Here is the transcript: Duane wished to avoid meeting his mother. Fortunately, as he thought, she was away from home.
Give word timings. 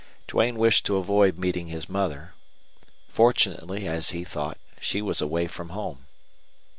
Duane 0.27 0.57
wished 0.57 0.83
to 0.87 0.95
avoid 0.97 1.37
meeting 1.37 1.67
his 1.67 1.87
mother. 1.87 2.33
Fortunately, 3.07 3.87
as 3.87 4.09
he 4.09 4.23
thought, 4.23 4.57
she 4.79 4.99
was 4.99 5.21
away 5.21 5.45
from 5.45 5.69
home. 5.69 6.07